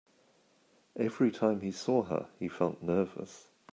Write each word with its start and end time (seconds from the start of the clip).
Every 0.95 1.29
time 1.29 1.61
he 1.61 1.71
saw 1.71 2.01
her, 2.01 2.27
he 2.39 2.47
felt 2.47 2.81
nervous. 2.81 3.49